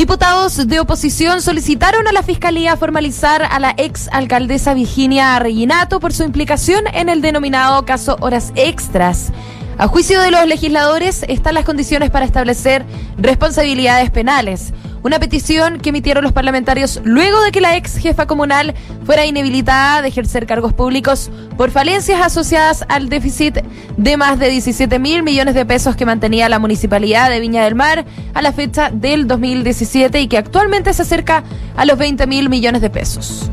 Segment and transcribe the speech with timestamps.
[0.00, 6.14] Diputados de oposición solicitaron a la Fiscalía formalizar a la ex alcaldesa Virginia Reginato por
[6.14, 9.30] su implicación en el denominado caso Horas Extras.
[9.76, 12.86] A juicio de los legisladores están las condiciones para establecer
[13.18, 14.72] responsabilidades penales.
[15.02, 20.02] Una petición que emitieron los parlamentarios luego de que la ex jefa comunal fuera inhabilitada
[20.02, 23.60] de ejercer cargos públicos por falencias asociadas al déficit
[23.96, 27.74] de más de 17 mil millones de pesos que mantenía la municipalidad de Viña del
[27.74, 28.04] Mar
[28.34, 31.44] a la fecha del 2017 y que actualmente se acerca
[31.76, 33.50] a los 20 mil millones de pesos.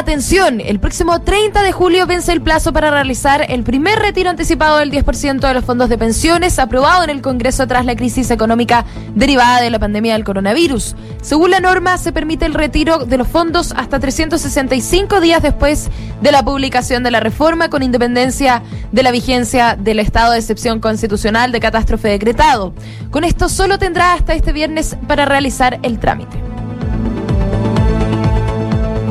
[0.00, 4.78] Atención, el próximo 30 de julio vence el plazo para realizar el primer retiro anticipado
[4.78, 8.84] del 10% de los fondos de pensiones aprobado en el Congreso tras la crisis económica
[9.14, 10.96] derivada de la pandemia del coronavirus.
[11.22, 15.90] Según la norma, se permite el retiro de los fondos hasta 365 días después
[16.20, 18.62] de la publicación de la reforma con independencia
[18.92, 22.74] de la vigencia del estado de excepción constitucional de catástrofe decretado.
[23.10, 26.49] Con esto solo tendrá hasta este viernes para realizar el trámite.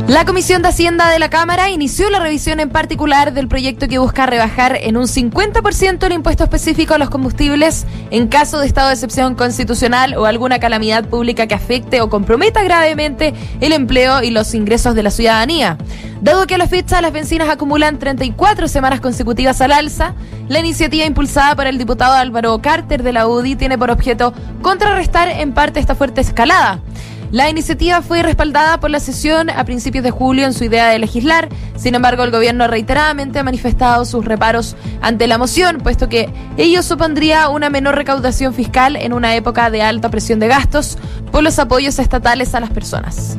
[0.09, 3.99] La Comisión de Hacienda de la Cámara inició la revisión en particular del proyecto que
[3.99, 8.87] busca rebajar en un 50% el impuesto específico a los combustibles en caso de estado
[8.87, 14.31] de excepción constitucional o alguna calamidad pública que afecte o comprometa gravemente el empleo y
[14.31, 15.77] los ingresos de la ciudadanía.
[16.21, 20.15] Dado que a la fecha las bencinas acumulan 34 semanas consecutivas al alza,
[20.47, 25.27] la iniciativa impulsada por el diputado Álvaro Carter de la UDI tiene por objeto contrarrestar
[25.27, 26.81] en parte esta fuerte escalada.
[27.31, 30.97] La iniciativa fue respaldada por la sesión a principios de julio en su idea de
[30.97, 31.47] legislar.
[31.75, 36.81] Sin embargo, el gobierno reiteradamente ha manifestado sus reparos ante la moción, puesto que ello
[36.81, 40.97] supondría una menor recaudación fiscal en una época de alta presión de gastos
[41.31, 43.37] por los apoyos estatales a las personas.